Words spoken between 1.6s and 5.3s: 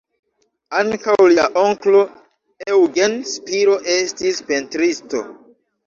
onklo, Eugen Spiro estis pentristo.